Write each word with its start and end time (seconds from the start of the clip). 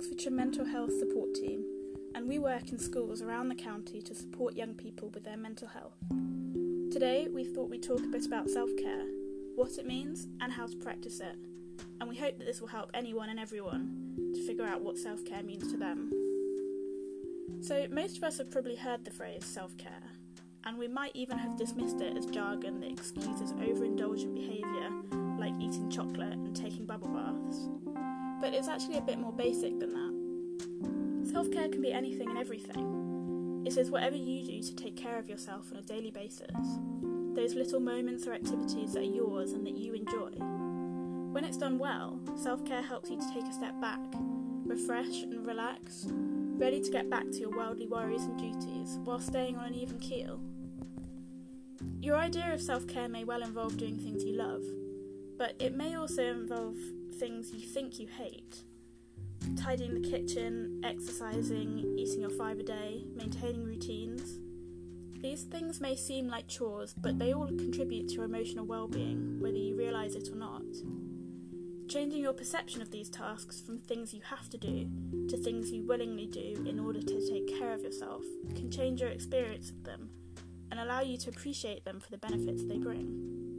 Oxfordshire 0.00 0.32
Mental 0.32 0.64
Health 0.64 0.98
Support 0.98 1.34
Team, 1.34 1.62
and 2.14 2.26
we 2.26 2.38
work 2.38 2.70
in 2.70 2.78
schools 2.78 3.20
around 3.20 3.50
the 3.50 3.54
county 3.54 4.00
to 4.00 4.14
support 4.14 4.56
young 4.56 4.72
people 4.72 5.10
with 5.10 5.24
their 5.24 5.36
mental 5.36 5.68
health. 5.68 5.98
Today, 6.90 7.28
we 7.30 7.44
thought 7.44 7.68
we'd 7.68 7.82
talk 7.82 8.00
a 8.00 8.06
bit 8.06 8.24
about 8.24 8.48
self 8.48 8.70
care, 8.78 9.04
what 9.56 9.76
it 9.76 9.84
means, 9.84 10.26
and 10.40 10.54
how 10.54 10.66
to 10.66 10.76
practice 10.78 11.20
it, 11.20 11.36
and 12.00 12.08
we 12.08 12.16
hope 12.16 12.38
that 12.38 12.46
this 12.46 12.62
will 12.62 12.68
help 12.68 12.90
anyone 12.94 13.28
and 13.28 13.38
everyone 13.38 14.32
to 14.34 14.46
figure 14.46 14.64
out 14.64 14.80
what 14.80 14.96
self 14.96 15.22
care 15.26 15.42
means 15.42 15.70
to 15.70 15.76
them. 15.76 16.10
So, 17.60 17.86
most 17.90 18.16
of 18.16 18.24
us 18.24 18.38
have 18.38 18.50
probably 18.50 18.76
heard 18.76 19.04
the 19.04 19.10
phrase 19.10 19.44
self 19.44 19.76
care, 19.76 20.12
and 20.64 20.78
we 20.78 20.88
might 20.88 21.14
even 21.14 21.36
have 21.36 21.58
dismissed 21.58 22.00
it 22.00 22.16
as 22.16 22.24
jargon 22.24 22.80
that 22.80 22.90
excuses 22.90 23.52
overindulgent 23.52 24.34
behaviour 24.34 24.88
like 25.38 25.52
eating 25.60 25.90
chocolate 25.90 26.32
and 26.32 26.56
taking 26.56 26.86
bubble 26.86 27.08
baths. 27.08 27.68
But 28.40 28.54
it's 28.54 28.68
actually 28.68 28.96
a 28.96 29.02
bit 29.02 29.18
more 29.18 29.32
basic 29.32 29.78
than 29.78 29.92
that. 29.92 31.30
Self 31.30 31.50
care 31.50 31.68
can 31.68 31.82
be 31.82 31.92
anything 31.92 32.28
and 32.28 32.38
everything. 32.38 33.62
It 33.66 33.76
is 33.76 33.90
whatever 33.90 34.16
you 34.16 34.44
do 34.44 34.62
to 34.62 34.74
take 34.74 34.96
care 34.96 35.18
of 35.18 35.28
yourself 35.28 35.70
on 35.70 35.78
a 35.78 35.82
daily 35.82 36.10
basis. 36.10 36.50
Those 37.34 37.54
little 37.54 37.80
moments 37.80 38.26
or 38.26 38.32
activities 38.32 38.94
that 38.94 39.00
are 39.00 39.02
yours 39.02 39.52
and 39.52 39.66
that 39.66 39.76
you 39.76 39.92
enjoy. 39.92 40.30
When 41.32 41.44
it's 41.44 41.58
done 41.58 41.78
well, 41.78 42.18
self 42.36 42.64
care 42.64 42.82
helps 42.82 43.10
you 43.10 43.18
to 43.18 43.34
take 43.34 43.44
a 43.44 43.52
step 43.52 43.80
back, 43.80 44.00
refresh 44.64 45.22
and 45.22 45.46
relax, 45.46 46.06
ready 46.08 46.80
to 46.80 46.90
get 46.90 47.10
back 47.10 47.30
to 47.30 47.38
your 47.38 47.50
worldly 47.50 47.86
worries 47.86 48.24
and 48.24 48.38
duties 48.38 48.98
while 49.04 49.20
staying 49.20 49.56
on 49.56 49.66
an 49.66 49.74
even 49.74 49.98
keel. 49.98 50.40
Your 52.00 52.16
idea 52.16 52.52
of 52.52 52.62
self 52.62 52.86
care 52.86 53.08
may 53.08 53.24
well 53.24 53.42
involve 53.42 53.76
doing 53.76 53.98
things 53.98 54.24
you 54.24 54.34
love, 54.34 54.64
but 55.38 55.54
it 55.60 55.76
may 55.76 55.94
also 55.94 56.22
involve 56.22 56.76
things 57.14 57.52
you 57.52 57.60
think 57.60 57.98
you 57.98 58.08
hate. 58.08 58.62
Tidying 59.56 60.00
the 60.00 60.08
kitchen, 60.08 60.80
exercising, 60.84 61.96
eating 61.98 62.20
your 62.20 62.30
a 62.30 62.62
day, 62.62 63.04
maintaining 63.14 63.64
routines. 63.64 64.38
These 65.20 65.44
things 65.44 65.80
may 65.80 65.96
seem 65.96 66.28
like 66.28 66.48
chores, 66.48 66.94
but 66.94 67.18
they 67.18 67.34
all 67.34 67.46
contribute 67.46 68.08
to 68.08 68.14
your 68.14 68.24
emotional 68.24 68.66
well 68.66 68.88
being, 68.88 69.38
whether 69.40 69.56
you 69.56 69.76
realise 69.76 70.14
it 70.14 70.28
or 70.32 70.36
not. 70.36 70.62
Changing 71.88 72.20
your 72.20 72.32
perception 72.32 72.80
of 72.80 72.90
these 72.90 73.10
tasks 73.10 73.60
from 73.60 73.78
things 73.78 74.14
you 74.14 74.20
have 74.22 74.48
to 74.50 74.56
do 74.56 74.88
to 75.28 75.36
things 75.36 75.72
you 75.72 75.84
willingly 75.86 76.26
do 76.26 76.64
in 76.66 76.78
order 76.78 77.00
to 77.00 77.30
take 77.30 77.58
care 77.58 77.72
of 77.72 77.82
yourself 77.82 78.22
can 78.54 78.70
change 78.70 79.00
your 79.00 79.10
experience 79.10 79.70
of 79.70 79.82
them 79.84 80.08
and 80.70 80.78
allow 80.78 81.00
you 81.00 81.18
to 81.18 81.30
appreciate 81.30 81.84
them 81.84 81.98
for 81.98 82.10
the 82.10 82.18
benefits 82.18 82.62
they 82.64 82.78
bring. 82.78 83.49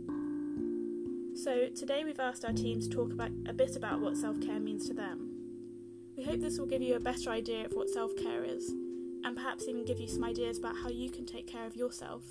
So, 1.43 1.69
today 1.69 2.03
we've 2.03 2.19
asked 2.19 2.45
our 2.45 2.53
team 2.53 2.79
to 2.81 2.87
talk 2.87 3.11
about, 3.11 3.31
a 3.47 3.53
bit 3.53 3.75
about 3.75 3.99
what 3.99 4.15
self 4.15 4.39
care 4.41 4.59
means 4.59 4.87
to 4.87 4.93
them. 4.93 5.31
We 6.15 6.23
hope 6.23 6.39
this 6.39 6.59
will 6.59 6.67
give 6.67 6.83
you 6.83 6.93
a 6.93 6.99
better 6.99 7.31
idea 7.31 7.65
of 7.65 7.73
what 7.73 7.89
self 7.89 8.15
care 8.15 8.43
is, 8.43 8.69
and 8.69 9.35
perhaps 9.35 9.67
even 9.67 9.83
give 9.83 9.99
you 9.99 10.07
some 10.07 10.23
ideas 10.23 10.59
about 10.59 10.75
how 10.77 10.89
you 10.89 11.09
can 11.09 11.25
take 11.25 11.47
care 11.47 11.65
of 11.65 11.75
yourself, 11.75 12.21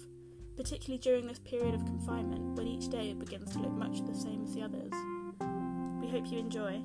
particularly 0.57 1.01
during 1.01 1.27
this 1.27 1.41
period 1.41 1.75
of 1.75 1.85
confinement 1.87 2.57
when 2.57 2.69
each 2.69 2.89
day 2.89 3.13
begins 3.13 3.51
to 3.51 3.59
look 3.59 3.73
much 3.73 4.01
the 4.07 4.15
same 4.15 4.45
as 4.45 4.55
the 4.55 4.63
others. 4.63 4.93
We 6.01 6.09
hope 6.09 6.31
you 6.31 6.39
enjoy. 6.39 6.81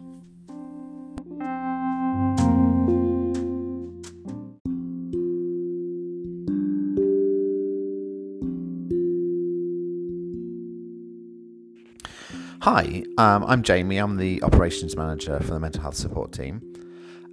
Hi, 12.65 13.03
um, 13.19 13.43
I'm 13.43 13.61
Jamie. 13.61 13.97
I'm 13.97 14.17
the 14.17 14.41
operations 14.41 14.97
manager 14.97 15.39
for 15.41 15.51
the 15.51 15.59
mental 15.59 15.83
health 15.83 15.93
support 15.93 16.31
team. 16.31 16.63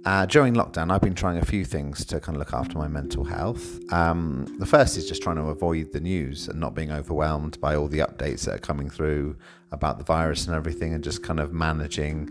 Uh, 0.05 0.27
during 0.27 0.53
lockdown, 0.53 0.91
I've 0.91 1.01
been 1.01 1.15
trying 1.15 1.39
a 1.39 1.45
few 1.45 1.65
things 1.65 2.05
to 2.05 2.19
kind 2.19 2.35
of 2.35 2.39
look 2.39 2.53
after 2.53 2.77
my 2.77 2.87
mental 2.87 3.23
health. 3.23 3.79
Um, 3.91 4.45
the 4.59 4.67
first 4.67 4.95
is 4.95 5.07
just 5.07 5.23
trying 5.23 5.37
to 5.37 5.45
avoid 5.45 5.91
the 5.91 5.99
news 5.99 6.47
and 6.47 6.59
not 6.59 6.75
being 6.75 6.91
overwhelmed 6.91 7.59
by 7.59 7.75
all 7.75 7.87
the 7.87 7.97
updates 7.97 8.45
that 8.45 8.53
are 8.53 8.59
coming 8.59 8.91
through 8.91 9.35
about 9.71 9.97
the 9.97 10.03
virus 10.03 10.45
and 10.45 10.55
everything, 10.55 10.93
and 10.93 11.03
just 11.03 11.23
kind 11.23 11.39
of 11.39 11.51
managing 11.51 12.29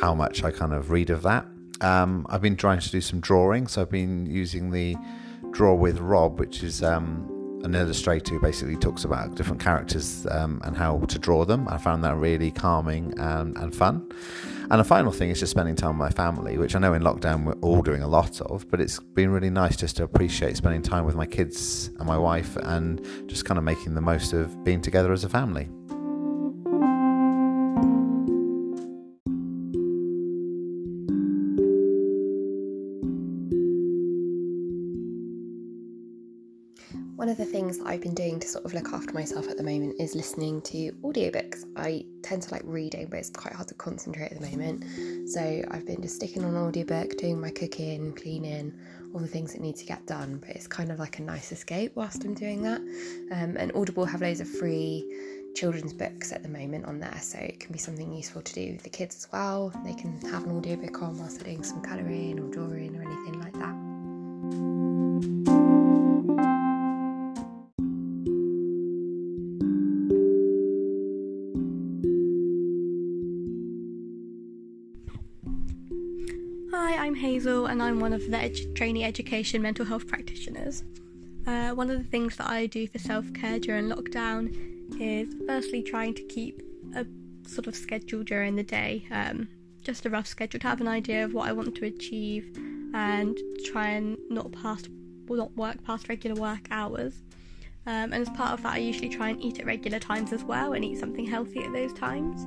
how 0.00 0.14
much 0.14 0.44
I 0.44 0.52
kind 0.52 0.72
of 0.72 0.92
read 0.92 1.10
of 1.10 1.22
that. 1.22 1.46
Um, 1.80 2.28
I've 2.30 2.42
been 2.42 2.56
trying 2.56 2.78
to 2.78 2.90
do 2.92 3.00
some 3.00 3.18
drawing, 3.18 3.66
so 3.66 3.82
I've 3.82 3.90
been 3.90 4.24
using 4.24 4.70
the 4.70 4.94
Draw 5.50 5.74
with 5.74 5.98
Rob, 5.98 6.38
which 6.38 6.62
is 6.62 6.80
um, 6.80 7.28
an 7.66 7.74
illustrator 7.74 8.34
who 8.34 8.40
basically 8.40 8.76
talks 8.76 9.04
about 9.04 9.34
different 9.34 9.60
characters 9.60 10.26
um, 10.30 10.60
and 10.64 10.76
how 10.76 11.00
to 11.00 11.18
draw 11.18 11.44
them. 11.44 11.66
I 11.68 11.78
found 11.78 12.04
that 12.04 12.16
really 12.16 12.50
calming 12.50 13.12
and, 13.18 13.56
and 13.58 13.74
fun. 13.74 14.08
And 14.70 14.80
the 14.80 14.84
final 14.84 15.12
thing 15.12 15.30
is 15.30 15.40
just 15.40 15.50
spending 15.50 15.74
time 15.74 15.90
with 15.90 15.98
my 15.98 16.10
family, 16.10 16.58
which 16.58 16.74
I 16.74 16.78
know 16.78 16.94
in 16.94 17.02
lockdown 17.02 17.44
we're 17.44 17.60
all 17.60 17.82
doing 17.82 18.02
a 18.02 18.08
lot 18.08 18.40
of, 18.40 18.70
but 18.70 18.80
it's 18.80 19.00
been 19.00 19.30
really 19.30 19.50
nice 19.50 19.76
just 19.76 19.96
to 19.96 20.04
appreciate 20.04 20.56
spending 20.56 20.82
time 20.82 21.04
with 21.04 21.16
my 21.16 21.26
kids 21.26 21.88
and 21.98 22.06
my 22.06 22.16
wife 22.16 22.56
and 22.56 23.04
just 23.28 23.44
kind 23.44 23.58
of 23.58 23.64
making 23.64 23.94
the 23.94 24.00
most 24.00 24.32
of 24.32 24.64
being 24.64 24.80
together 24.80 25.12
as 25.12 25.24
a 25.24 25.28
family. 25.28 25.68
One 37.16 37.30
of 37.30 37.38
the 37.38 37.46
things 37.46 37.78
that 37.78 37.86
I've 37.86 38.02
been 38.02 38.14
doing 38.14 38.38
to 38.40 38.46
sort 38.46 38.66
of 38.66 38.74
look 38.74 38.92
after 38.92 39.14
myself 39.14 39.48
at 39.48 39.56
the 39.56 39.62
moment 39.62 39.98
is 39.98 40.14
listening 40.14 40.60
to 40.62 40.92
audiobooks. 41.02 41.64
I 41.74 42.04
tend 42.22 42.42
to 42.42 42.52
like 42.52 42.60
reading, 42.66 43.06
but 43.06 43.18
it's 43.18 43.30
quite 43.30 43.54
hard 43.54 43.68
to 43.68 43.74
concentrate 43.74 44.32
at 44.32 44.38
the 44.38 44.46
moment. 44.50 45.30
So 45.30 45.64
I've 45.70 45.86
been 45.86 46.02
just 46.02 46.16
sticking 46.16 46.44
on 46.44 46.54
audiobook, 46.54 47.16
doing 47.16 47.40
my 47.40 47.50
cooking, 47.50 48.12
cleaning, 48.12 48.74
all 49.14 49.20
the 49.20 49.26
things 49.26 49.54
that 49.54 49.62
need 49.62 49.76
to 49.76 49.86
get 49.86 50.04
done. 50.06 50.42
But 50.46 50.50
it's 50.50 50.66
kind 50.66 50.92
of 50.92 50.98
like 50.98 51.18
a 51.18 51.22
nice 51.22 51.52
escape 51.52 51.92
whilst 51.94 52.22
I'm 52.22 52.34
doing 52.34 52.60
that. 52.64 52.82
Um, 53.32 53.56
and 53.56 53.72
Audible 53.74 54.04
have 54.04 54.20
loads 54.20 54.40
of 54.40 54.48
free 54.48 55.10
children's 55.54 55.94
books 55.94 56.32
at 56.32 56.42
the 56.42 56.50
moment 56.50 56.84
on 56.84 57.00
there, 57.00 57.18
so 57.22 57.38
it 57.38 57.58
can 57.60 57.72
be 57.72 57.78
something 57.78 58.12
useful 58.12 58.42
to 58.42 58.52
do 58.52 58.72
with 58.72 58.82
the 58.82 58.90
kids 58.90 59.16
as 59.16 59.28
well. 59.32 59.72
They 59.86 59.94
can 59.94 60.20
have 60.30 60.44
an 60.44 60.54
audiobook 60.54 61.00
on 61.00 61.18
whilst 61.18 61.36
they're 61.36 61.46
doing 61.46 61.64
some 61.64 61.80
colouring 61.80 62.38
or 62.38 62.50
drawing 62.50 62.94
or 62.94 63.00
anything 63.00 63.40
like 63.40 63.54
that. 63.54 63.75
And 77.76 77.82
I'm 77.82 78.00
one 78.00 78.14
of 78.14 78.30
the 78.30 78.72
trainee 78.74 79.04
education 79.04 79.60
mental 79.60 79.84
health 79.84 80.06
practitioners. 80.06 80.82
Uh, 81.46 81.72
one 81.72 81.90
of 81.90 81.98
the 81.98 82.08
things 82.08 82.36
that 82.36 82.48
I 82.48 82.64
do 82.64 82.88
for 82.88 82.98
self 82.98 83.30
care 83.34 83.58
during 83.58 83.90
lockdown 83.90 84.48
is 84.98 85.28
firstly 85.46 85.82
trying 85.82 86.14
to 86.14 86.22
keep 86.22 86.62
a 86.94 87.04
sort 87.46 87.66
of 87.66 87.76
schedule 87.76 88.24
during 88.24 88.56
the 88.56 88.62
day, 88.62 89.04
um, 89.10 89.46
just 89.82 90.06
a 90.06 90.10
rough 90.10 90.26
schedule 90.26 90.58
to 90.58 90.66
have 90.66 90.80
an 90.80 90.88
idea 90.88 91.22
of 91.22 91.34
what 91.34 91.48
I 91.48 91.52
want 91.52 91.74
to 91.74 91.84
achieve 91.84 92.56
and 92.94 93.36
try 93.66 93.88
and 93.88 94.16
not 94.30 94.50
past 94.52 94.88
not 95.28 95.54
work 95.54 95.84
past 95.84 96.08
regular 96.08 96.40
work 96.40 96.66
hours. 96.70 97.12
Um, 97.84 98.14
and 98.14 98.14
as 98.14 98.30
part 98.30 98.52
of 98.52 98.62
that, 98.62 98.72
I 98.72 98.78
usually 98.78 99.10
try 99.10 99.28
and 99.28 99.42
eat 99.42 99.60
at 99.60 99.66
regular 99.66 99.98
times 99.98 100.32
as 100.32 100.42
well 100.42 100.72
and 100.72 100.82
eat 100.82 100.98
something 100.98 101.26
healthy 101.26 101.62
at 101.62 101.74
those 101.74 101.92
times. 101.92 102.46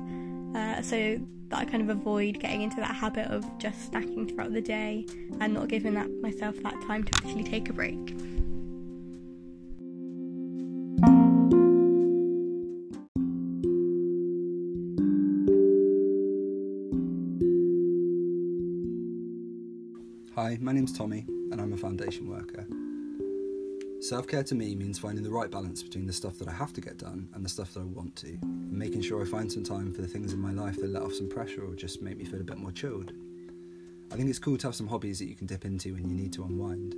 Uh, 0.54 0.82
so 0.82 1.18
that 1.48 1.58
I 1.58 1.64
kind 1.64 1.82
of 1.82 1.96
avoid 1.96 2.40
getting 2.40 2.62
into 2.62 2.76
that 2.76 2.94
habit 2.94 3.26
of 3.26 3.44
just 3.58 3.90
snacking 3.90 4.28
throughout 4.28 4.52
the 4.52 4.60
day 4.60 5.06
and 5.40 5.54
not 5.54 5.68
giving 5.68 5.94
that 5.94 6.08
myself 6.20 6.56
that 6.62 6.80
time 6.82 7.04
to 7.04 7.12
actually 7.16 7.44
take 7.44 7.68
a 7.68 7.72
break. 7.72 8.14
Hi, 20.36 20.56
my 20.60 20.72
name's 20.72 20.92
Tommy, 20.92 21.26
and 21.50 21.60
I'm 21.60 21.72
a 21.72 21.76
foundation 21.76 22.28
worker. 22.28 22.66
Self 24.00 24.26
care 24.26 24.42
to 24.44 24.54
me 24.54 24.74
means 24.74 24.98
finding 24.98 25.22
the 25.22 25.30
right 25.30 25.50
balance 25.50 25.82
between 25.82 26.06
the 26.06 26.12
stuff 26.12 26.38
that 26.38 26.48
I 26.48 26.52
have 26.52 26.72
to 26.72 26.80
get 26.80 26.96
done 26.96 27.28
and 27.34 27.44
the 27.44 27.50
stuff 27.50 27.74
that 27.74 27.80
I 27.80 27.84
want 27.84 28.16
to, 28.16 28.28
and 28.28 28.72
making 28.72 29.02
sure 29.02 29.20
I 29.20 29.26
find 29.26 29.52
some 29.52 29.62
time 29.62 29.92
for 29.92 30.00
the 30.00 30.08
things 30.08 30.32
in 30.32 30.40
my 30.40 30.52
life 30.52 30.76
that 30.76 30.88
let 30.88 31.02
off 31.02 31.12
some 31.12 31.28
pressure 31.28 31.62
or 31.62 31.74
just 31.74 32.00
make 32.00 32.16
me 32.16 32.24
feel 32.24 32.40
a 32.40 32.44
bit 32.44 32.56
more 32.56 32.72
chilled. 32.72 33.12
I 34.10 34.16
think 34.16 34.30
it's 34.30 34.38
cool 34.38 34.56
to 34.56 34.68
have 34.68 34.74
some 34.74 34.88
hobbies 34.88 35.18
that 35.18 35.26
you 35.26 35.34
can 35.34 35.46
dip 35.46 35.66
into 35.66 35.92
when 35.92 36.08
you 36.08 36.14
need 36.14 36.32
to 36.32 36.44
unwind. 36.44 36.94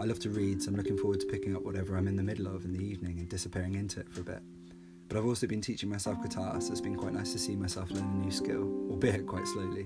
I 0.00 0.04
love 0.04 0.18
to 0.18 0.30
read, 0.30 0.60
so 0.60 0.70
I'm 0.70 0.76
looking 0.76 0.98
forward 0.98 1.20
to 1.20 1.26
picking 1.26 1.54
up 1.54 1.62
whatever 1.62 1.96
I'm 1.96 2.08
in 2.08 2.16
the 2.16 2.24
middle 2.24 2.48
of 2.48 2.64
in 2.64 2.72
the 2.72 2.84
evening 2.84 3.20
and 3.20 3.28
disappearing 3.28 3.76
into 3.76 4.00
it 4.00 4.08
for 4.10 4.22
a 4.22 4.24
bit. 4.24 4.42
But 5.08 5.18
I've 5.18 5.26
also 5.26 5.46
been 5.46 5.60
teaching 5.60 5.88
myself 5.88 6.20
guitar, 6.20 6.60
so 6.60 6.72
it's 6.72 6.80
been 6.80 6.96
quite 6.96 7.12
nice 7.12 7.32
to 7.34 7.38
see 7.38 7.54
myself 7.54 7.92
learn 7.92 8.02
a 8.02 8.24
new 8.24 8.32
skill, 8.32 8.68
albeit 8.90 9.28
quite 9.28 9.46
slowly. 9.46 9.84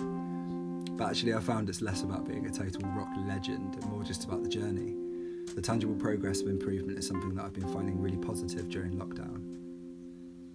But 0.97 1.11
actually, 1.11 1.35
I 1.35 1.41
found 1.41 1.69
it's 1.69 1.83
less 1.83 2.03
about 2.03 2.27
being 2.27 2.47
a 2.47 2.51
total 2.51 2.81
rock 2.93 3.11
legend 3.27 3.75
and 3.75 3.85
more 3.91 4.03
just 4.03 4.25
about 4.25 4.43
the 4.43 4.49
journey. 4.49 5.06
The 5.55 5.63
tangible 5.63 5.95
progress 5.95 6.43
of 6.43 6.49
improvement 6.49 6.99
is 6.99 7.07
something 7.07 7.35
that 7.35 7.45
I've 7.45 7.53
been 7.53 7.73
finding 7.73 8.01
really 8.01 8.19
positive 8.19 8.69
during 8.69 8.93
lockdown. 8.93 9.57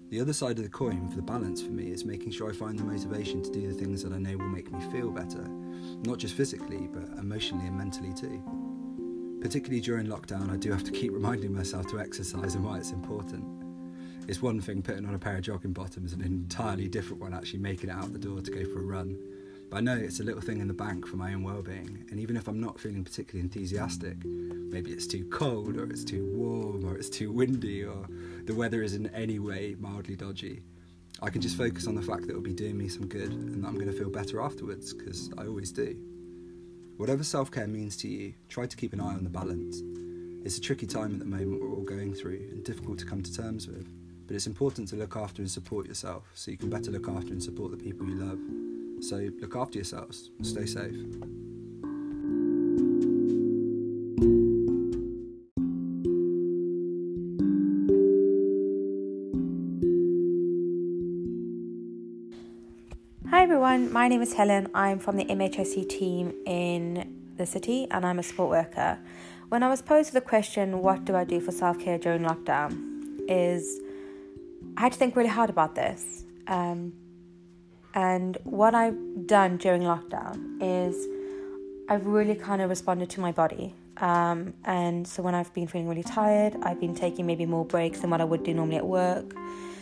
The 0.09 0.19
other 0.19 0.33
side 0.33 0.57
of 0.57 0.63
the 0.63 0.69
coin 0.69 1.07
for 1.07 1.15
the 1.15 1.21
balance 1.21 1.61
for 1.61 1.71
me 1.71 1.91
is 1.91 2.03
making 2.03 2.31
sure 2.31 2.49
I 2.49 2.53
find 2.53 2.77
the 2.77 2.83
motivation 2.83 3.41
to 3.41 3.51
do 3.51 3.67
the 3.67 3.73
things 3.73 4.03
that 4.03 4.11
I 4.11 4.17
know 4.17 4.37
will 4.37 4.49
make 4.49 4.71
me 4.71 4.81
feel 4.91 5.09
better, 5.09 5.47
not 6.03 6.17
just 6.17 6.35
physically, 6.35 6.89
but 6.91 7.17
emotionally 7.17 7.67
and 7.67 7.77
mentally 7.77 8.13
too. 8.13 8.43
Particularly 9.41 9.81
during 9.81 10.07
lockdown, 10.07 10.51
I 10.51 10.57
do 10.57 10.71
have 10.71 10.83
to 10.83 10.91
keep 10.91 11.13
reminding 11.13 11.53
myself 11.53 11.87
to 11.87 11.99
exercise 11.99 12.55
and 12.55 12.63
why 12.63 12.77
it's 12.77 12.91
important. 12.91 13.45
It's 14.27 14.41
one 14.41 14.61
thing 14.61 14.81
putting 14.81 15.07
on 15.07 15.15
a 15.15 15.19
pair 15.19 15.37
of 15.37 15.41
jogging 15.41 15.73
bottoms 15.73 16.13
and 16.13 16.21
an 16.21 16.27
entirely 16.27 16.87
different 16.87 17.21
one 17.21 17.33
actually 17.33 17.59
making 17.59 17.89
it 17.89 17.93
out 17.93 18.13
the 18.13 18.19
door 18.19 18.41
to 18.41 18.51
go 18.51 18.65
for 18.65 18.81
a 18.81 18.85
run. 18.85 19.17
But 19.71 19.77
I 19.77 19.81
know 19.81 19.95
it's 19.95 20.19
a 20.19 20.23
little 20.23 20.41
thing 20.41 20.59
in 20.59 20.67
the 20.67 20.73
bank 20.73 21.07
for 21.07 21.15
my 21.15 21.33
own 21.33 21.43
well-being, 21.43 22.05
and 22.11 22.19
even 22.19 22.35
if 22.35 22.49
I'm 22.49 22.59
not 22.59 22.77
feeling 22.77 23.05
particularly 23.05 23.39
enthusiastic, 23.39 24.17
maybe 24.25 24.91
it's 24.91 25.07
too 25.07 25.23
cold 25.31 25.77
or 25.77 25.85
it's 25.85 26.03
too 26.03 26.29
warm 26.35 26.83
or 26.83 26.97
it's 26.97 27.09
too 27.09 27.31
windy 27.31 27.85
or 27.85 28.05
the 28.43 28.53
weather 28.53 28.83
is 28.83 28.95
in 28.95 29.07
any 29.15 29.39
way 29.39 29.77
mildly 29.79 30.17
dodgy, 30.17 30.61
I 31.21 31.29
can 31.29 31.39
just 31.39 31.55
focus 31.55 31.87
on 31.87 31.95
the 31.95 32.01
fact 32.01 32.23
that 32.23 32.31
it'll 32.31 32.41
be 32.41 32.53
doing 32.53 32.77
me 32.77 32.89
some 32.89 33.07
good 33.07 33.31
and 33.31 33.63
that 33.63 33.67
I'm 33.67 33.75
going 33.75 33.89
to 33.89 33.97
feel 33.97 34.09
better 34.09 34.41
afterwards 34.41 34.93
because 34.93 35.31
I 35.37 35.45
always 35.45 35.71
do. 35.71 35.95
Whatever 36.97 37.23
self-care 37.23 37.67
means 37.67 37.95
to 37.97 38.09
you, 38.09 38.33
try 38.49 38.65
to 38.65 38.75
keep 38.75 38.91
an 38.91 38.99
eye 38.99 39.13
on 39.13 39.23
the 39.23 39.29
balance. 39.29 39.81
It's 40.45 40.57
a 40.57 40.61
tricky 40.61 40.85
time 40.85 41.13
at 41.13 41.19
the 41.19 41.25
moment 41.25 41.61
we're 41.61 41.71
all 41.71 41.83
going 41.83 42.13
through 42.13 42.49
and 42.51 42.61
difficult 42.65 42.99
to 42.99 43.05
come 43.05 43.23
to 43.23 43.33
terms 43.33 43.69
with, 43.69 43.87
but 44.27 44.35
it's 44.35 44.47
important 44.47 44.89
to 44.89 44.97
look 44.97 45.15
after 45.15 45.41
and 45.41 45.49
support 45.49 45.87
yourself 45.87 46.29
so 46.33 46.51
you 46.51 46.57
can 46.57 46.69
better 46.69 46.91
look 46.91 47.07
after 47.07 47.31
and 47.31 47.41
support 47.41 47.71
the 47.71 47.77
people 47.77 48.05
you 48.05 48.15
love. 48.15 48.70
So 49.01 49.29
look 49.39 49.55
after 49.55 49.79
yourselves. 49.79 50.29
Stay 50.41 50.65
safe. 50.65 50.95
Hi 63.29 63.43
everyone, 63.43 63.91
my 63.91 64.07
name 64.07 64.21
is 64.21 64.33
Helen. 64.33 64.67
I'm 64.73 64.99
from 64.99 65.17
the 65.17 65.25
MHST 65.25 65.89
team 65.89 66.33
in 66.45 67.33
the 67.37 67.45
city 67.45 67.87
and 67.91 68.05
I'm 68.05 68.19
a 68.19 68.23
support 68.23 68.49
worker. 68.49 68.99
When 69.49 69.63
I 69.63 69.69
was 69.69 69.81
posed 69.81 70.13
the 70.13 70.21
question, 70.21 70.79
what 70.81 71.05
do 71.05 71.15
I 71.15 71.23
do 71.23 71.39
for 71.39 71.51
self 71.51 71.79
care 71.79 71.97
during 71.97 72.21
lockdown? 72.23 72.91
is 73.31 73.79
I 74.77 74.81
had 74.81 74.91
to 74.93 74.97
think 74.97 75.15
really 75.15 75.29
hard 75.29 75.49
about 75.49 75.75
this. 75.75 76.25
Um, 76.47 76.93
and 77.93 78.37
what 78.43 78.73
I've 78.73 79.27
done 79.27 79.57
during 79.57 79.81
lockdown 79.83 80.57
is 80.61 81.07
I've 81.89 82.05
really 82.05 82.35
kind 82.35 82.61
of 82.61 82.69
responded 82.69 83.09
to 83.11 83.19
my 83.19 83.31
body. 83.31 83.75
Um, 83.97 84.53
and 84.63 85.07
so 85.07 85.21
when 85.21 85.35
I've 85.35 85.53
been 85.53 85.67
feeling 85.67 85.87
really 85.87 86.03
tired, 86.03 86.55
I've 86.63 86.79
been 86.79 86.95
taking 86.95 87.25
maybe 87.25 87.45
more 87.45 87.65
breaks 87.65 87.99
than 87.99 88.09
what 88.09 88.21
I 88.21 88.23
would 88.23 88.43
do 88.43 88.53
normally 88.53 88.77
at 88.77 88.85
work. 88.85 89.35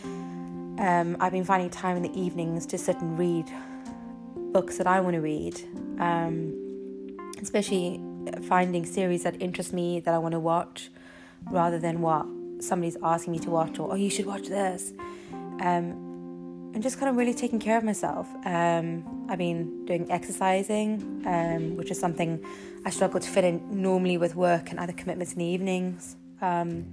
Um, 0.04 1.16
I've 1.20 1.32
been 1.32 1.44
finding 1.44 1.70
time 1.70 1.96
in 1.96 2.02
the 2.02 2.20
evenings 2.20 2.66
to 2.66 2.78
sit 2.78 2.96
and 2.96 3.18
read 3.18 3.46
books 4.52 4.78
that 4.78 4.86
I 4.86 5.00
want 5.00 5.14
to 5.14 5.20
read, 5.20 5.60
um, 6.00 7.18
especially 7.40 8.00
finding 8.42 8.84
series 8.84 9.22
that 9.22 9.40
interest 9.40 9.72
me 9.72 10.00
that 10.00 10.12
I 10.12 10.18
want 10.18 10.32
to 10.32 10.40
watch 10.40 10.90
rather 11.50 11.78
than 11.78 12.00
what 12.00 12.26
somebody's 12.58 12.96
asking 13.02 13.32
me 13.32 13.38
to 13.40 13.50
watch 13.50 13.78
or, 13.78 13.92
oh, 13.92 13.94
you 13.94 14.10
should 14.10 14.26
watch 14.26 14.48
this. 14.48 14.92
Um, 15.60 16.09
and 16.72 16.82
just 16.82 16.98
kind 16.98 17.10
of 17.10 17.16
really 17.16 17.34
taking 17.34 17.58
care 17.58 17.76
of 17.76 17.84
myself. 17.84 18.28
Um, 18.44 19.26
I've 19.28 19.38
been 19.38 19.84
doing 19.86 20.10
exercising, 20.10 21.22
um, 21.26 21.76
which 21.76 21.90
is 21.90 21.98
something 21.98 22.44
I 22.84 22.90
struggle 22.90 23.20
to 23.20 23.28
fit 23.28 23.44
in 23.44 23.82
normally 23.82 24.18
with 24.18 24.36
work 24.36 24.70
and 24.70 24.78
other 24.78 24.92
commitments 24.92 25.32
in 25.32 25.40
the 25.40 25.44
evenings. 25.44 26.16
Um, 26.40 26.86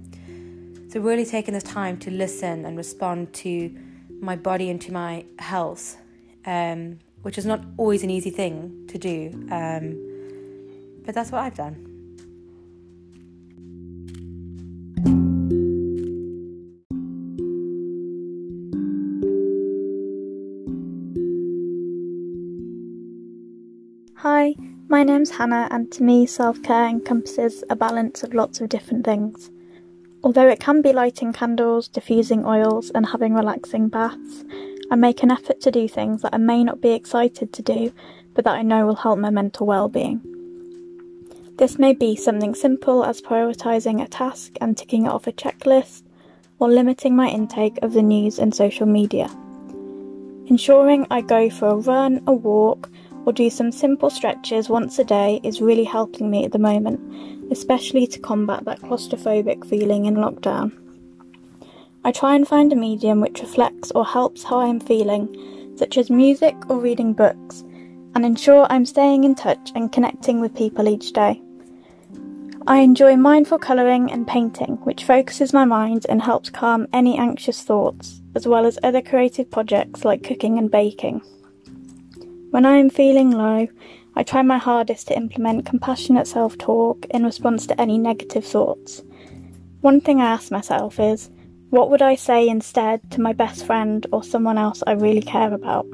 so, 0.90 1.00
really 1.00 1.24
taking 1.24 1.54
the 1.54 1.60
time 1.60 1.98
to 1.98 2.10
listen 2.10 2.64
and 2.64 2.76
respond 2.76 3.32
to 3.34 3.74
my 4.20 4.36
body 4.36 4.70
and 4.70 4.80
to 4.82 4.92
my 4.92 5.24
health, 5.38 5.96
um, 6.46 6.98
which 7.22 7.38
is 7.38 7.46
not 7.46 7.62
always 7.76 8.02
an 8.02 8.10
easy 8.10 8.30
thing 8.30 8.86
to 8.88 8.98
do. 8.98 9.30
Um, 9.50 11.02
but 11.04 11.14
that's 11.14 11.30
what 11.30 11.42
I've 11.42 11.54
done. 11.54 11.87
Hi, 24.22 24.56
my 24.88 25.04
name's 25.04 25.30
Hannah, 25.30 25.68
and 25.70 25.92
to 25.92 26.02
me, 26.02 26.26
self 26.26 26.60
care 26.64 26.88
encompasses 26.88 27.62
a 27.70 27.76
balance 27.76 28.24
of 28.24 28.34
lots 28.34 28.60
of 28.60 28.68
different 28.68 29.04
things. 29.04 29.52
Although 30.24 30.48
it 30.48 30.58
can 30.58 30.82
be 30.82 30.92
lighting 30.92 31.32
candles, 31.32 31.86
diffusing 31.86 32.44
oils, 32.44 32.90
and 32.90 33.06
having 33.06 33.32
relaxing 33.32 33.86
baths, 33.86 34.44
I 34.90 34.96
make 34.96 35.22
an 35.22 35.30
effort 35.30 35.60
to 35.60 35.70
do 35.70 35.86
things 35.86 36.22
that 36.22 36.34
I 36.34 36.38
may 36.38 36.64
not 36.64 36.80
be 36.80 36.94
excited 36.94 37.52
to 37.52 37.62
do, 37.62 37.92
but 38.34 38.44
that 38.44 38.56
I 38.56 38.62
know 38.62 38.86
will 38.86 38.96
help 38.96 39.20
my 39.20 39.30
mental 39.30 39.68
well 39.68 39.88
being. 39.88 40.20
This 41.56 41.78
may 41.78 41.94
be 41.94 42.16
something 42.16 42.56
simple 42.56 43.04
as 43.04 43.22
prioritising 43.22 44.02
a 44.02 44.08
task 44.08 44.56
and 44.60 44.76
ticking 44.76 45.06
it 45.06 45.12
off 45.12 45.28
a 45.28 45.32
checklist, 45.32 46.02
or 46.58 46.68
limiting 46.68 47.14
my 47.14 47.28
intake 47.28 47.78
of 47.82 47.92
the 47.92 48.02
news 48.02 48.40
and 48.40 48.52
social 48.52 48.86
media. 48.86 49.30
Ensuring 50.46 51.06
I 51.08 51.20
go 51.20 51.48
for 51.50 51.68
a 51.68 51.76
run, 51.76 52.24
a 52.26 52.32
walk, 52.32 52.90
or 53.26 53.32
do 53.32 53.50
some 53.50 53.72
simple 53.72 54.10
stretches 54.10 54.68
once 54.68 54.98
a 54.98 55.04
day 55.04 55.40
is 55.42 55.60
really 55.60 55.84
helping 55.84 56.30
me 56.30 56.44
at 56.44 56.52
the 56.52 56.58
moment, 56.58 57.00
especially 57.52 58.06
to 58.06 58.18
combat 58.18 58.64
that 58.64 58.80
claustrophobic 58.80 59.66
feeling 59.66 60.06
in 60.06 60.14
lockdown. 60.16 60.72
I 62.04 62.12
try 62.12 62.34
and 62.34 62.46
find 62.46 62.72
a 62.72 62.76
medium 62.76 63.20
which 63.20 63.40
reflects 63.40 63.90
or 63.90 64.04
helps 64.04 64.44
how 64.44 64.60
I 64.60 64.66
am 64.66 64.80
feeling, 64.80 65.74
such 65.76 65.98
as 65.98 66.10
music 66.10 66.54
or 66.70 66.78
reading 66.78 67.12
books, 67.12 67.64
and 68.14 68.24
ensure 68.24 68.66
I'm 68.70 68.86
staying 68.86 69.24
in 69.24 69.34
touch 69.34 69.72
and 69.74 69.92
connecting 69.92 70.40
with 70.40 70.54
people 70.54 70.88
each 70.88 71.12
day. 71.12 71.42
I 72.66 72.80
enjoy 72.80 73.16
mindful 73.16 73.58
colouring 73.58 74.12
and 74.12 74.26
painting, 74.26 74.76
which 74.84 75.04
focuses 75.04 75.54
my 75.54 75.64
mind 75.64 76.04
and 76.08 76.20
helps 76.20 76.50
calm 76.50 76.86
any 76.92 77.16
anxious 77.16 77.62
thoughts, 77.62 78.20
as 78.34 78.46
well 78.46 78.66
as 78.66 78.78
other 78.82 79.00
creative 79.00 79.50
projects 79.50 80.04
like 80.04 80.22
cooking 80.22 80.58
and 80.58 80.70
baking. 80.70 81.22
When 82.58 82.66
I 82.66 82.78
am 82.78 82.90
feeling 82.90 83.30
low, 83.30 83.68
I 84.16 84.24
try 84.24 84.42
my 84.42 84.58
hardest 84.58 85.06
to 85.06 85.16
implement 85.16 85.64
compassionate 85.64 86.26
self 86.26 86.58
talk 86.58 87.06
in 87.08 87.22
response 87.22 87.68
to 87.68 87.80
any 87.80 87.98
negative 87.98 88.44
thoughts. 88.44 89.00
One 89.80 90.00
thing 90.00 90.20
I 90.20 90.32
ask 90.32 90.50
myself 90.50 90.98
is, 90.98 91.30
what 91.70 91.88
would 91.88 92.02
I 92.02 92.16
say 92.16 92.48
instead 92.48 93.12
to 93.12 93.20
my 93.20 93.32
best 93.32 93.64
friend 93.64 94.04
or 94.10 94.24
someone 94.24 94.58
else 94.58 94.82
I 94.84 94.94
really 94.94 95.22
care 95.22 95.54
about? 95.54 95.86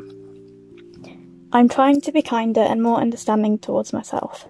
I'm 1.53 1.69
trying 1.69 2.01
to 2.01 2.13
be 2.13 2.23
kinder 2.23 2.63
and 2.63 2.83
more 2.83 2.97
understanding 2.97 3.59
towards 3.59 3.93
myself. 3.93 4.49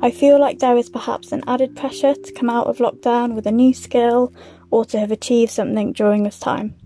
I 0.00 0.12
feel 0.12 0.40
like 0.40 0.60
there 0.60 0.78
is 0.78 0.88
perhaps 0.88 1.32
an 1.32 1.44
added 1.46 1.76
pressure 1.76 2.14
to 2.14 2.32
come 2.32 2.48
out 2.48 2.66
of 2.66 2.78
lockdown 2.78 3.34
with 3.34 3.46
a 3.46 3.52
new 3.52 3.74
skill 3.74 4.32
or 4.70 4.86
to 4.86 4.98
have 4.98 5.10
achieved 5.10 5.52
something 5.52 5.92
during 5.92 6.22
this 6.22 6.38
time. 6.38 6.76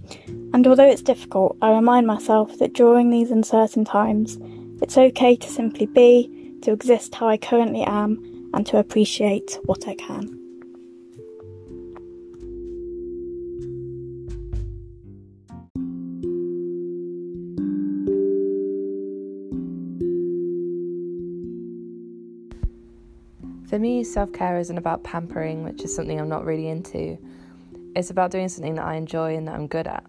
And 0.53 0.67
although 0.67 0.89
it's 0.89 1.03
difficult, 1.03 1.57
I 1.63 1.73
remind 1.73 2.07
myself 2.07 2.59
that 2.59 2.73
during 2.73 3.11
these 3.11 3.31
uncertain 3.31 3.85
times, 3.85 4.39
it's 4.83 4.99
okay 4.99 5.37
to 5.37 5.49
simply 5.49 5.87
be, 5.87 6.55
to 6.63 6.73
exist 6.73 7.15
how 7.15 7.29
I 7.29 7.37
currently 7.37 7.83
am, 7.83 8.51
and 8.53 8.67
to 8.67 8.79
appreciate 8.79 9.59
what 9.65 9.87
I 9.87 9.95
can. 9.95 10.41
For 23.71 23.79
me, 23.79 24.03
self 24.03 24.33
care 24.33 24.59
isn't 24.59 24.77
about 24.77 25.05
pampering, 25.05 25.63
which 25.63 25.85
is 25.85 25.95
something 25.95 26.19
I'm 26.21 26.29
not 26.29 26.45
really 26.45 26.67
into. 26.67 27.17
It's 27.97 28.11
about 28.11 28.31
doing 28.31 28.49
something 28.49 28.77
that 28.77 28.85
I 28.85 28.95
enjoy 28.95 29.37
and 29.37 29.49
that 29.49 29.55
I'm 29.55 29.67
good 29.67 29.87
at. 29.89 30.05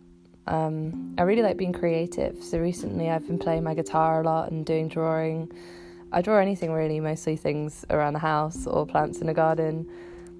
Um, 0.47 1.15
I 1.17 1.23
really 1.23 1.41
like 1.41 1.57
being 1.57 1.73
creative, 1.73 2.43
so 2.43 2.59
recently 2.59 3.09
I've 3.09 3.25
been 3.25 3.39
playing 3.39 3.63
my 3.63 3.73
guitar 3.73 4.21
a 4.21 4.23
lot 4.23 4.51
and 4.51 4.65
doing 4.65 4.88
drawing. 4.88 5.51
I 6.11 6.21
draw 6.21 6.39
anything 6.39 6.71
really, 6.71 7.00
mostly 7.00 7.35
things 7.38 7.85
around 7.89 8.13
the 8.13 8.19
house 8.19 8.67
or 8.67 8.85
plants 8.85 9.19
in 9.19 9.29
a 9.29 9.33
garden. 9.33 9.89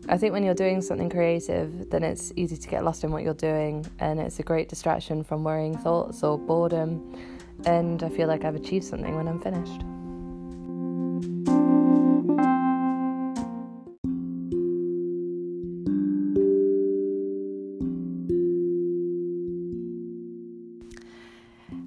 I 0.10 0.17
think 0.17 0.33
when 0.33 0.43
you're 0.43 0.53
doing 0.53 0.81
something 0.81 1.10
creative, 1.10 1.89
then 1.89 2.03
it's 2.03 2.31
easy 2.36 2.57
to 2.57 2.67
get 2.67 2.83
lost 2.83 3.03
in 3.03 3.12
what 3.12 3.24
you're 3.24 3.33
doing, 3.33 3.86
and 4.00 4.19
it's 4.19 4.39
a 4.39 4.43
great 4.43 4.69
distraction 4.69 5.24
from 5.24 5.43
worrying 5.43 5.77
thoughts 5.77 6.24
or 6.24 6.38
boredom. 6.38 7.15
And 7.65 8.03
I 8.03 8.10
feel 8.10 8.27
like 8.27 8.43
I've 8.43 8.55
achieved 8.55 8.86
something 8.86 9.15
when 9.15 9.27
I'm 9.27 9.39
finished. 9.39 9.81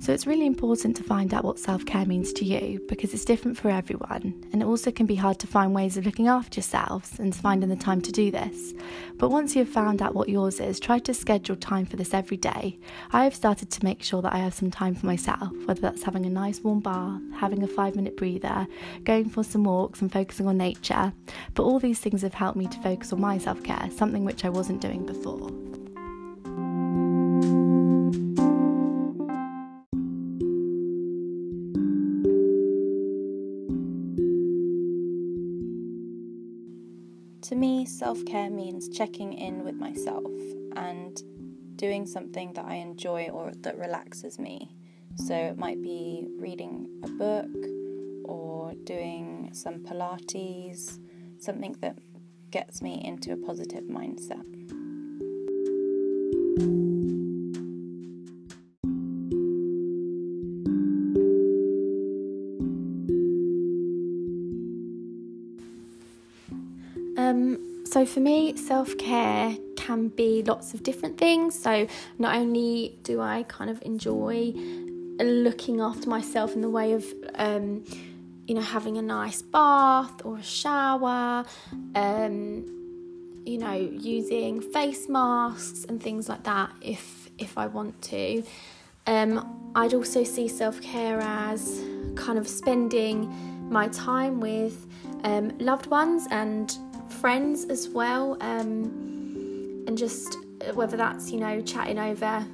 So 0.05 0.13
it's 0.13 0.27
really 0.27 0.45
important 0.45 0.95
to 0.99 1.03
find 1.03 1.33
out 1.33 1.45
what 1.45 1.59
self 1.59 1.87
care 1.87 2.05
means 2.05 2.35
to 2.35 2.45
you 2.45 2.79
because 2.91 3.15
it's 3.15 3.25
different 3.25 3.57
for 3.57 3.71
everyone, 3.71 4.35
and 4.53 4.61
it 4.61 4.67
also 4.67 4.91
can 4.91 5.07
be 5.07 5.15
hard 5.15 5.39
to 5.39 5.47
find 5.47 5.75
ways 5.75 5.97
of 5.97 6.05
looking 6.05 6.29
after 6.29 6.59
yourselves 6.59 7.19
and 7.19 7.35
finding 7.35 7.71
the 7.71 7.77
time 7.77 8.03
to 8.03 8.13
do 8.13 8.31
this. 8.31 8.75
But 9.17 9.31
once 9.31 9.57
you've 9.57 9.71
found 9.71 10.03
out 10.03 10.15
what 10.15 10.29
yours 10.29 10.61
is, 10.61 10.79
try 10.79 10.99
to 10.99 11.15
schedule 11.15 11.57
time 11.57 11.87
for 11.87 11.97
this 11.97 12.13
every 12.13 12.37
day. 12.37 12.79
I 13.13 13.25
have 13.25 13.35
started 13.35 13.71
to 13.71 13.83
make 13.83 14.03
sure 14.03 14.21
that 14.21 14.35
I 14.35 14.41
have 14.41 14.53
some 14.53 14.71
time 14.71 14.95
for 14.95 15.07
myself, 15.07 15.51
whether 15.65 15.81
that's 15.81 16.03
having 16.03 16.27
a 16.27 16.29
nice 16.31 16.61
warm 16.61 16.81
bath, 16.81 17.23
having 17.35 17.63
a 17.63 17.67
five 17.67 17.97
minute 17.97 18.19
breather, 18.19 18.67
going 19.05 19.31
for 19.31 19.43
some 19.43 19.65
walks, 19.65 20.03
and 20.03 20.13
focusing 20.13 20.47
on 20.47 20.59
nature. 20.59 21.15
But 21.55 21.63
all 21.63 21.79
these 21.79 22.01
things 22.01 22.21
have 22.21 22.35
helped 22.35 22.59
me 22.59 22.67
to 22.67 22.83
focus 22.83 23.15
on 23.15 23.23
my 23.23 23.39
self 23.39 23.63
care, 23.63 23.89
something 23.97 24.27
which 24.27 24.45
I 24.45 24.51
wasn't 24.51 24.83
doing 24.83 25.07
before. 25.07 25.51
To 37.45 37.55
me, 37.55 37.85
self 37.85 38.25
care 38.25 38.49
means 38.49 38.89
checking 38.89 39.35
in 39.35 39.65
with 39.65 39.75
myself 39.75 40.25
and 40.77 41.15
doing 41.77 42.07
something 42.07 42.55
that 42.55 42.65
I 42.65 42.77
enjoy 42.77 43.29
or 43.29 43.53
that 43.61 43.79
relaxes 43.79 44.39
me. 44.39 44.75
So 45.17 45.35
it 45.35 45.59
might 45.59 45.83
be 45.83 46.27
reading 46.39 46.89
a 47.05 47.09
book 47.09 47.51
or 48.25 48.73
doing 48.85 49.51
some 49.53 49.81
Pilates, 49.81 50.99
something 51.39 51.77
that 51.83 51.99
gets 52.51 52.81
me 52.81 53.03
into 53.05 53.33
a 53.33 53.37
positive 53.37 53.85
mindset. 53.85 54.45
So 67.95 68.05
for 68.05 68.19
me, 68.19 68.57
self 68.57 68.99
care 68.99 69.57
can 69.77 70.09
be 70.09 70.43
lots 70.43 70.75
of 70.75 70.83
different 70.83 71.17
things. 71.17 71.57
So 71.57 71.87
not 72.19 72.35
only 72.35 72.99
do 73.05 73.21
I 73.21 73.45
kind 73.45 73.71
of 73.71 73.81
enjoy 73.83 74.53
looking 75.21 75.81
after 75.81 76.09
myself 76.09 76.55
in 76.55 76.61
the 76.61 76.69
way 76.69 76.95
of, 76.95 77.05
um, 77.37 77.85
you 78.49 78.57
know, 78.57 78.63
having 78.63 78.99
a 78.99 79.03
nice 79.03 79.43
bath 79.43 80.25
or 80.25 80.39
a 80.39 80.43
shower, 80.43 81.45
um, 81.95 82.67
you 83.47 83.59
know, 83.59 83.75
using 83.75 84.61
face 84.61 85.09
masks 85.09 85.87
and 85.89 86.03
things 86.03 86.29
like 86.29 86.43
that 86.43 86.73
if 86.81 87.31
if 87.39 87.57
I 87.57 87.69
want 87.69 88.03
to. 88.11 88.43
Um, 89.07 89.71
I'd 89.77 89.95
also 89.95 90.25
see 90.25 90.49
self 90.49 90.83
care 90.83 91.21
as 91.21 91.81
kind 92.17 92.39
of 92.39 92.49
spending 92.49 93.71
my 93.71 93.87
time 93.87 94.41
with 94.41 94.85
um, 95.23 95.57
loved 95.59 95.87
ones 95.87 96.27
and 96.33 96.77
friends 97.25 97.65
as 97.71 97.89
well, 97.89 98.37
um, 98.43 99.83
and 99.87 99.97
just 99.97 100.37
uh, 100.61 100.75
whether 100.75 100.95
that's 100.95 101.31
you 101.31 101.41
know 101.41 101.59
chatting 101.63 101.99
over 101.99 102.47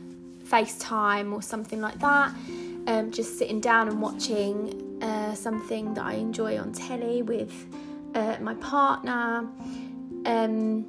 FaceTime 0.44 1.32
or 1.32 1.42
something 1.42 1.80
like 1.80 1.98
that, 1.98 2.32
um, 2.86 3.10
just 3.10 3.36
sitting 3.36 3.58
down 3.58 3.88
and 3.88 4.00
watching 4.00 4.96
uh, 5.02 5.34
something 5.34 5.92
that 5.94 6.04
I 6.04 6.12
enjoy 6.12 6.56
on 6.56 6.70
telly 6.70 7.20
with 7.22 7.52
uh, 8.14 8.36
my 8.40 8.54
partner. 8.54 9.48
Um, 10.24 10.86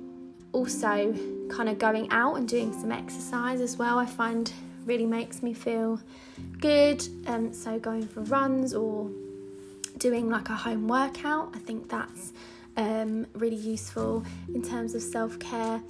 also, 0.52 1.12
kind 1.50 1.68
of 1.68 1.80
going 1.80 2.08
out 2.12 2.36
and 2.36 2.48
doing 2.48 2.72
some 2.80 2.92
exercise 2.92 3.62
as 3.62 3.78
well, 3.78 3.98
I 3.98 4.06
find 4.06 4.54
really 4.86 5.08
makes 5.08 5.42
me 5.42 5.56
feel 5.56 6.00
good. 6.60 7.04
Um, 7.26 7.52
so, 7.52 7.80
going 7.80 8.08
for 8.08 8.22
runs 8.22 8.76
or 8.76 9.10
doing 9.98 10.30
like 10.30 10.50
a 10.50 10.56
home 10.56 10.88
workout, 10.88 11.50
I 11.56 11.58
think 11.58 11.90
that's 11.90 12.32
um, 12.78 13.26
really 13.34 13.56
useful 13.56 14.24
in 14.54 14.62
terms 14.62 14.96
of 14.96 15.02
self 15.02 15.40
care. 15.40 15.82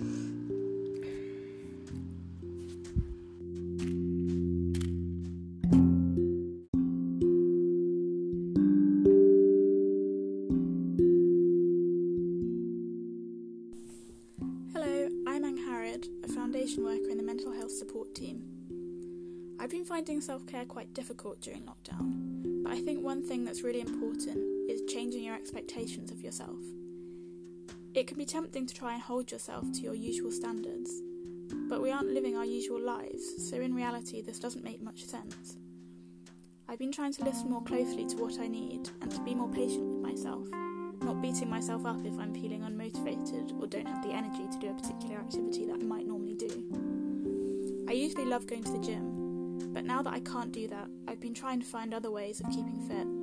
Hello, 14.73 15.09
I'm 15.27 15.45
Ang 15.45 15.57
Harrod, 15.57 16.07
a 16.23 16.27
foundation 16.27 16.83
worker 16.83 17.09
in 17.09 17.17
the 17.17 17.23
mental 17.23 17.51
health 17.51 17.71
support 17.71 18.13
team. 18.15 18.43
I've 19.59 19.69
been 19.69 19.85
finding 19.85 20.21
self 20.21 20.45
care 20.47 20.65
quite 20.65 20.93
difficult 20.93 21.41
during 21.41 21.63
lockdown, 21.63 22.63
but 22.63 22.73
I 22.73 22.81
think 22.81 23.03
one 23.03 23.21
thing 23.21 23.45
that's 23.45 23.61
really 23.61 23.81
important 23.81 24.50
is 24.70 24.91
changing 24.91 25.24
your 25.24 25.36
expectations 25.36 26.12
of 26.12 26.22
yourself. 26.22 26.60
It 27.94 28.08
can 28.08 28.18
be 28.18 28.25
tempting 28.25 28.68
to 28.68 28.74
try 28.74 28.94
and 28.94 29.01
hold 29.01 29.32
yourself 29.32 29.70
to 29.74 29.82
your 29.82 29.96
usual 29.96 30.32
standards, 30.32 30.91
but 31.68 31.82
we 31.82 31.91
aren't 31.91 32.13
living 32.13 32.38
our 32.38 32.46
usual 32.46 32.80
lives, 32.80 33.50
so 33.50 33.58
in 33.58 33.74
reality, 33.74 34.22
this 34.22 34.39
doesn't 34.39 34.63
make 34.63 34.82
much 34.82 35.03
sense. 35.03 35.58
I've 36.70 36.80
been 36.80 36.94
trying 36.94 37.12
to 37.13 37.25
listen 37.25 37.50
more 37.50 37.63
closely 37.63 38.06
to 38.08 38.15
what 38.15 38.39
I 38.39 38.48
need 38.48 38.89
and 39.01 39.12
to 39.12 39.20
be 39.22 39.36
more 39.36 39.50
patient 39.50 39.84
with 39.84 40.01
myself, 40.01 40.48
not 41.01 41.22
beating 41.22 41.50
myself 41.50 41.86
up 41.86 42.06
if 42.06 42.18
I'm 42.18 42.34
feeling 42.34 42.62
unmotivated 42.62 43.60
or 43.60 43.68
don't 43.68 43.88
have 43.88 44.01
the 44.03 44.13
energy 44.13 44.48
to 44.50 44.60
do 44.60 44.70
a 44.70 44.74
particular 44.74 45.18
activity 45.18 45.65
that 45.65 45.82
I 45.82 45.84
might 45.84 46.08
normally 46.08 46.36
do. 46.36 47.86
I 47.89 47.91
usually 47.91 48.25
love 48.25 48.48
going 48.48 48.63
to 48.63 48.72
the 48.72 48.80
gym, 48.80 49.74
but 49.74 49.84
now 49.84 50.01
that 50.01 50.13
I 50.13 50.22
can't 50.22 50.53
do 50.53 50.70
that, 50.70 50.88
I've 51.10 51.20
been 51.20 51.34
trying 51.34 51.60
to 51.60 51.65
find 51.65 51.94
other 51.94 52.10
ways 52.10 52.39
of 52.39 52.50
keeping 52.51 52.80
fit. 52.88 53.20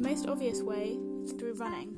The 0.00 0.08
most 0.08 0.26
obvious 0.28 0.62
way 0.62 0.96
is 1.24 1.32
through 1.32 1.56
running, 1.56 1.92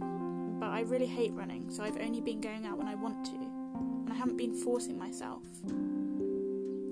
but 0.59 0.71
I 0.71 0.80
really 0.80 1.06
hate 1.06 1.32
running, 1.35 1.71
so 1.71 1.85
I've 1.85 2.00
only 2.00 2.21
been 2.21 2.40
going 2.40 2.66
out 2.66 2.76
when 2.76 2.88
I 2.88 2.97
want 2.97 3.25
to, 3.26 3.37
and 3.37 4.11
I 4.11 4.16
haven't 4.16 4.37
been 4.37 4.56
forcing 4.56 4.99
myself. 4.99 5.44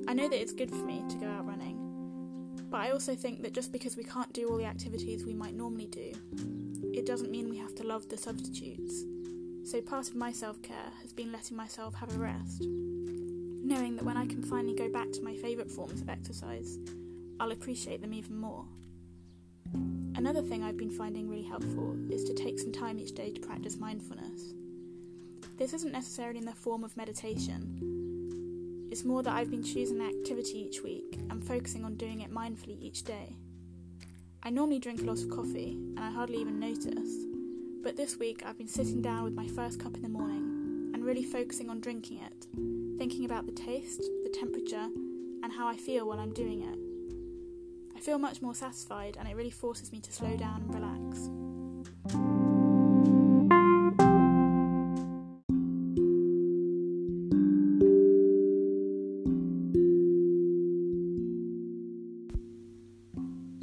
I 0.06 0.14
know 0.14 0.28
that 0.28 0.40
it's 0.40 0.52
good 0.52 0.70
for 0.70 0.84
me 0.84 1.02
to 1.08 1.16
go 1.16 1.26
out 1.26 1.48
running, 1.48 2.54
but 2.70 2.76
I 2.76 2.90
also 2.92 3.16
think 3.16 3.42
that 3.42 3.52
just 3.52 3.72
because 3.72 3.96
we 3.96 4.04
can't 4.04 4.32
do 4.32 4.48
all 4.48 4.56
the 4.56 4.66
activities 4.66 5.26
we 5.26 5.34
might 5.34 5.56
normally 5.56 5.88
do, 5.88 6.12
it 6.94 7.06
doesn't 7.06 7.32
mean 7.32 7.50
we 7.50 7.58
have 7.58 7.74
to 7.74 7.82
love 7.82 8.08
the 8.08 8.16
substitutes. 8.16 9.02
So 9.64 9.80
part 9.80 10.08
of 10.08 10.14
my 10.14 10.30
self 10.30 10.62
care 10.62 10.92
has 11.02 11.12
been 11.12 11.32
letting 11.32 11.56
myself 11.56 11.92
have 11.94 12.14
a 12.14 12.18
rest, 12.18 12.60
knowing 12.60 13.96
that 13.96 14.04
when 14.04 14.16
I 14.16 14.26
can 14.26 14.44
finally 14.44 14.76
go 14.76 14.88
back 14.88 15.10
to 15.10 15.22
my 15.22 15.34
favourite 15.34 15.72
forms 15.72 16.02
of 16.02 16.08
exercise, 16.08 16.78
I'll 17.40 17.50
appreciate 17.50 18.00
them 18.00 18.14
even 18.14 18.36
more. 18.36 18.64
Another 20.20 20.42
thing 20.42 20.62
I've 20.62 20.76
been 20.76 20.90
finding 20.90 21.30
really 21.30 21.48
helpful 21.48 21.96
is 22.10 22.24
to 22.24 22.34
take 22.34 22.58
some 22.58 22.72
time 22.72 22.98
each 22.98 23.14
day 23.14 23.30
to 23.32 23.40
practice 23.40 23.78
mindfulness. 23.78 24.52
This 25.56 25.72
isn't 25.72 25.92
necessarily 25.92 26.40
in 26.40 26.44
the 26.44 26.52
form 26.52 26.84
of 26.84 26.94
meditation, 26.94 28.86
it's 28.90 29.02
more 29.02 29.22
that 29.22 29.32
I've 29.32 29.50
been 29.50 29.62
choosing 29.62 29.98
an 29.98 30.08
activity 30.08 30.58
each 30.58 30.82
week 30.82 31.18
and 31.30 31.42
focusing 31.42 31.86
on 31.86 31.94
doing 31.94 32.20
it 32.20 32.30
mindfully 32.30 32.78
each 32.82 33.04
day. 33.04 33.34
I 34.42 34.50
normally 34.50 34.78
drink 34.78 35.00
a 35.00 35.04
lot 35.04 35.22
of 35.22 35.30
coffee 35.30 35.78
and 35.96 36.00
I 36.00 36.10
hardly 36.10 36.36
even 36.36 36.60
notice, 36.60 37.24
but 37.82 37.96
this 37.96 38.18
week 38.18 38.42
I've 38.44 38.58
been 38.58 38.68
sitting 38.68 39.00
down 39.00 39.24
with 39.24 39.32
my 39.32 39.46
first 39.46 39.80
cup 39.80 39.94
in 39.94 40.02
the 40.02 40.08
morning 40.10 40.90
and 40.92 41.02
really 41.02 41.24
focusing 41.24 41.70
on 41.70 41.80
drinking 41.80 42.18
it, 42.18 42.46
thinking 42.98 43.24
about 43.24 43.46
the 43.46 43.52
taste, 43.52 44.02
the 44.22 44.36
temperature, 44.38 44.90
and 45.42 45.50
how 45.50 45.66
I 45.66 45.78
feel 45.78 46.06
while 46.06 46.20
I'm 46.20 46.34
doing 46.34 46.60
it. 46.60 46.89
I 48.00 48.02
feel 48.02 48.18
much 48.18 48.40
more 48.40 48.54
satisfied 48.54 49.18
and 49.20 49.28
it 49.28 49.36
really 49.36 49.50
forces 49.50 49.92
me 49.92 50.00
to 50.00 50.10
slow 50.10 50.34
down 50.34 50.62
and 50.62 50.74
relax. 50.74 51.28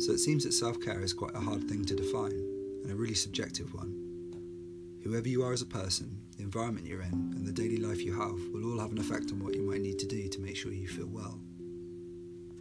So 0.05 0.13
it 0.13 0.19
seems 0.19 0.43
that 0.43 0.53
self 0.53 0.79
care 0.81 1.01
is 1.01 1.13
quite 1.13 1.33
a 1.33 1.39
hard 1.39 1.67
thing 1.67 1.83
to 1.85 1.95
define 1.95 2.29
and 2.83 2.91
a 2.91 2.95
really 2.95 3.15
subjective 3.15 3.73
one. 3.73 3.91
Whoever 5.03 5.27
you 5.27 5.41
are 5.45 5.53
as 5.53 5.63
a 5.63 5.65
person, 5.65 6.15
the 6.37 6.43
environment 6.43 6.85
you're 6.85 7.01
in, 7.01 7.33
and 7.35 7.43
the 7.43 7.51
daily 7.51 7.77
life 7.77 8.03
you 8.03 8.13
have 8.13 8.37
will 8.53 8.71
all 8.71 8.79
have 8.79 8.91
an 8.91 8.99
effect 8.99 9.31
on 9.31 9.43
what 9.43 9.55
you 9.55 9.63
might 9.63 9.81
need 9.81 9.97
to 9.97 10.05
do 10.05 10.29
to 10.29 10.39
make 10.39 10.55
sure 10.55 10.71
you 10.71 10.87
feel 10.87 11.07
well. 11.07 11.39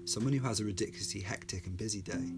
Someone 0.07 0.33
who 0.33 0.47
has 0.47 0.61
a 0.61 0.65
ridiculously 0.65 1.21
hectic 1.21 1.67
and 1.67 1.77
busy 1.77 2.01
day, 2.01 2.33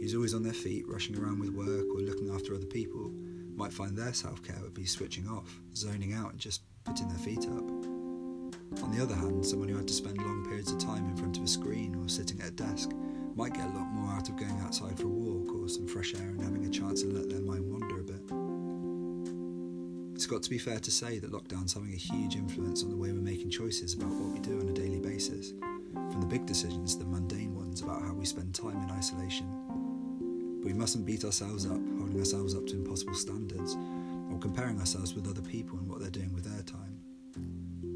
who's 0.00 0.14
always 0.14 0.32
on 0.32 0.42
their 0.42 0.54
feet, 0.54 0.88
rushing 0.88 1.18
around 1.18 1.38
with 1.38 1.50
work 1.50 1.84
or 1.94 2.00
looking 2.00 2.30
after 2.30 2.54
other 2.54 2.64
people, 2.64 3.12
might 3.54 3.74
find 3.74 3.94
their 3.94 4.14
self 4.14 4.42
care 4.42 4.56
would 4.62 4.72
be 4.72 4.86
switching 4.86 5.28
off, 5.28 5.60
zoning 5.76 6.14
out, 6.14 6.30
and 6.30 6.40
just 6.40 6.62
putting 6.84 7.08
their 7.08 7.18
feet 7.18 7.44
up. 7.44 8.82
On 8.82 8.90
the 8.90 9.02
other 9.02 9.14
hand, 9.14 9.44
someone 9.44 9.68
who 9.68 9.76
had 9.76 9.86
to 9.86 9.92
spend 9.92 10.16
long 10.16 10.46
periods 10.46 10.72
of 10.72 10.78
time 10.78 11.10
in 11.10 11.14
front 11.14 11.36
of 11.36 11.42
a 11.42 11.46
screen 11.46 11.94
or 11.96 12.08
sitting 12.08 12.40
at 12.40 12.48
a 12.48 12.52
desk 12.52 12.88
might 13.36 13.52
get 13.52 13.66
a 13.66 13.76
lot 13.76 13.92
more 13.92 14.14
out 14.14 14.30
of 14.30 14.36
going 14.36 14.58
outside 14.62 14.96
for 14.96 15.04
a 15.04 15.08
walk 15.08 15.54
or 15.54 15.68
some 15.68 15.86
fresh 15.86 16.14
air 16.14 16.22
and 16.22 16.40
having 16.40 16.64
a 16.64 16.70
chance 16.70 17.02
to 17.02 17.08
let 17.08 17.28
their 17.28 17.42
mind 17.42 17.70
wander 17.70 18.00
a 18.00 18.02
bit. 18.02 18.22
It's 20.14 20.24
got 20.24 20.42
to 20.42 20.48
be 20.48 20.56
fair 20.56 20.80
to 20.80 20.90
say 20.90 21.18
that 21.18 21.32
lockdown's 21.32 21.74
having 21.74 21.92
a 21.92 21.96
huge 21.96 22.36
influence 22.36 22.82
on 22.82 22.88
the 22.88 22.96
way 22.96 23.12
we're 23.12 23.20
making 23.20 23.50
choices 23.50 23.92
about 23.92 24.08
what 24.08 24.32
we 24.32 24.38
do 24.38 24.58
on 24.58 24.70
a 24.70 24.72
daily 24.72 25.00
basis, 25.00 25.52
from 25.92 26.20
the 26.20 26.26
big 26.26 26.46
decisions 26.46 26.94
to 26.94 27.04
the 27.04 27.10
mundane 27.10 27.54
ones 27.54 27.82
about 27.82 28.02
how 28.02 28.12
we 28.12 28.24
spend 28.24 28.54
time 28.54 28.82
in 28.82 28.90
isolation. 28.90 29.46
But 30.60 30.66
we 30.66 30.72
mustn't 30.72 31.06
beat 31.06 31.24
ourselves 31.24 31.66
up, 31.66 31.80
holding 31.98 32.18
ourselves 32.18 32.54
up 32.54 32.66
to 32.66 32.74
impossible 32.74 33.14
standards, 33.14 33.76
or 34.30 34.38
comparing 34.38 34.78
ourselves 34.78 35.14
with 35.14 35.28
other 35.28 35.42
people 35.42 35.78
and 35.78 35.88
what 35.88 36.00
they're 36.00 36.10
doing 36.10 36.32
with 36.32 36.44
their 36.44 36.62
time. 36.62 37.00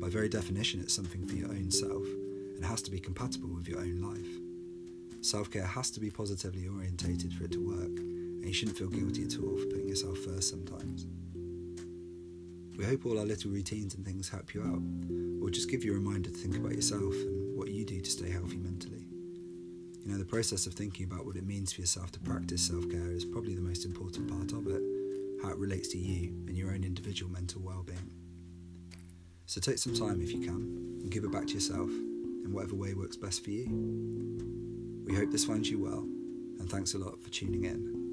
By 0.00 0.08
very 0.08 0.28
definition, 0.28 0.80
it's 0.80 0.94
something 0.94 1.26
for 1.26 1.34
your 1.34 1.48
own 1.48 1.70
self 1.70 2.04
and 2.56 2.64
has 2.64 2.82
to 2.82 2.90
be 2.90 3.00
compatible 3.00 3.54
with 3.54 3.68
your 3.68 3.80
own 3.80 4.00
life. 4.00 5.24
Self 5.24 5.50
care 5.50 5.66
has 5.66 5.90
to 5.92 6.00
be 6.00 6.10
positively 6.10 6.68
orientated 6.68 7.32
for 7.32 7.44
it 7.44 7.52
to 7.52 7.66
work, 7.66 7.98
and 7.98 8.44
you 8.44 8.52
shouldn't 8.52 8.76
feel 8.76 8.88
guilty 8.88 9.24
at 9.24 9.38
all 9.38 9.56
for 9.56 9.66
putting 9.66 9.88
yourself 9.88 10.18
first 10.18 10.50
sometimes. 10.50 11.06
We 12.76 12.85
hope 12.85 13.07
all 13.07 13.19
our 13.19 13.25
little 13.25 13.50
routines 13.50 13.95
and 13.95 14.04
things 14.04 14.28
help 14.28 14.52
you 14.52 14.62
out, 14.62 15.43
or 15.43 15.50
just 15.50 15.71
give 15.71 15.85
you 15.85 15.93
a 15.93 15.95
reminder 15.95 16.31
to 16.31 16.37
think 16.37 16.57
about 16.57 16.73
yourself 16.73 17.14
and 17.14 17.57
what 17.57 17.69
you 17.69 17.85
do 17.85 18.00
to 18.00 18.11
stay 18.11 18.31
healthy 18.31 18.57
mentally. 18.57 19.07
You 20.04 20.12
know, 20.12 20.19
the 20.19 20.25
process 20.25 20.66
of 20.66 20.75
thinking 20.75 21.07
about 21.07 21.25
what 21.25 21.37
it 21.37 21.47
means 21.47 21.73
for 21.73 21.81
yourself 21.81 22.11
to 22.12 22.21
practice 22.21 22.66
self 22.66 22.90
care 22.90 23.12
is 23.12 23.25
probably 23.25 23.54
the 23.54 23.62
most 23.62 23.85
important 23.85 24.28
part 24.28 24.52
of 24.52 24.66
it, 24.66 24.83
how 25.43 25.50
it 25.50 25.59
relates 25.59 25.88
to 25.88 25.99
you 25.99 26.31
and 26.49 26.57
your 26.57 26.73
own 26.73 26.83
individual 26.85 27.31
mental 27.31 27.62
well 27.62 27.85
being. 27.85 28.12
So 29.47 29.61
take 29.61 29.78
some 29.78 29.95
time 29.95 30.21
if 30.21 30.33
you 30.33 30.40
can 30.40 31.00
and 31.00 31.11
give 31.11 31.25
it 31.25 31.33
back 31.33 31.47
to 31.47 31.54
yourself 31.54 31.88
in 31.88 32.52
whatever 32.52 32.75
way 32.75 32.95
works 32.95 33.16
best 33.16 33.45
for 33.45 33.50
you. 33.50 35.04
We 35.07 35.14
hope 35.14 35.31
this 35.31 35.45
finds 35.45 35.71
you 35.71 35.83
well, 35.83 36.00
and 36.59 36.69
thanks 36.69 36.95
a 36.95 36.99
lot 36.99 37.23
for 37.23 37.31
tuning 37.31 37.64
in. 37.64 38.03